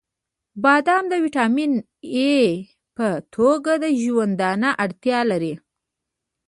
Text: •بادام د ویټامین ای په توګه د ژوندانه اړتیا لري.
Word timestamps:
•بادام 0.63 1.03
د 1.11 1.13
ویټامین 1.23 1.71
ای 2.17 2.39
په 2.97 3.07
توګه 3.35 3.73
د 3.83 3.85
ژوندانه 4.01 4.69
اړتیا 4.83 5.19
لري. 5.31 5.53